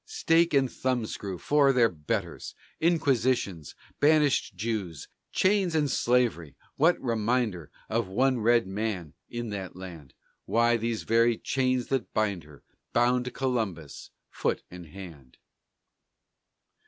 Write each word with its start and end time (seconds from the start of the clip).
Stake 0.03 0.51
and 0.55 0.67
thumbscrew 0.71 1.37
for 1.37 1.71
their 1.71 1.87
betters! 1.87 2.55
Inquisitions! 2.79 3.75
Banished 3.99 4.55
Jews! 4.55 5.07
Chains 5.31 5.75
and 5.75 5.91
slavery! 5.91 6.55
What 6.75 6.99
reminder 6.99 7.69
Of 7.87 8.07
one 8.07 8.39
red 8.39 8.65
man 8.65 9.13
in 9.29 9.49
that 9.51 9.75
land? 9.75 10.15
Why, 10.45 10.75
these 10.75 11.03
very 11.03 11.37
chains 11.37 11.89
that 11.89 12.15
bind 12.15 12.45
her 12.45 12.63
Bound 12.93 13.31
Columbus, 13.35 14.09
foot 14.31 14.63
and 14.71 14.87
hand! 14.87 15.37